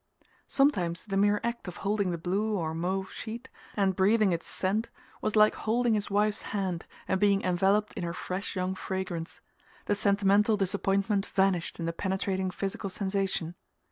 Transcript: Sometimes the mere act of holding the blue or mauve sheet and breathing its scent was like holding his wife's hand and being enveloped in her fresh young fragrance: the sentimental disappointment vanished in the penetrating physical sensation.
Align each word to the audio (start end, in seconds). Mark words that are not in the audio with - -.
Sometimes 0.47 1.05
the 1.05 1.15
mere 1.15 1.39
act 1.43 1.67
of 1.67 1.77
holding 1.85 2.09
the 2.09 2.17
blue 2.17 2.57
or 2.57 2.73
mauve 2.73 3.11
sheet 3.11 3.49
and 3.75 3.95
breathing 3.95 4.31
its 4.31 4.47
scent 4.47 4.89
was 5.21 5.35
like 5.35 5.53
holding 5.53 5.93
his 5.93 6.09
wife's 6.09 6.41
hand 6.41 6.87
and 7.07 7.21
being 7.21 7.43
enveloped 7.43 7.93
in 7.93 8.01
her 8.01 8.11
fresh 8.11 8.55
young 8.55 8.73
fragrance: 8.73 9.41
the 9.85 9.93
sentimental 9.93 10.57
disappointment 10.57 11.27
vanished 11.27 11.79
in 11.79 11.85
the 11.85 11.93
penetrating 11.93 12.49
physical 12.49 12.89
sensation. 12.89 13.53